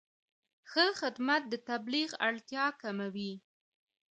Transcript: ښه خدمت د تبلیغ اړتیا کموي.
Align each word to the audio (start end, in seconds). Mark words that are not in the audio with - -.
ښه 0.69 0.85
خدمت 0.99 1.43
د 1.49 1.53
تبلیغ 1.69 2.09
اړتیا 2.27 2.65
کموي. 2.81 3.33